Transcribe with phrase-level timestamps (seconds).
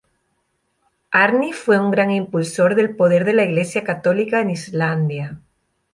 [1.11, 5.37] Árni fue un gran impulsor del poder de la Iglesia católica en Islandia.